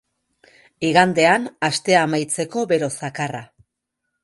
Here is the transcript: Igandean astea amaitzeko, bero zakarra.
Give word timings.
Igandean 0.89 1.45
astea 1.69 2.01
amaitzeko, 2.07 2.65
bero 2.75 2.91
zakarra. 3.03 3.45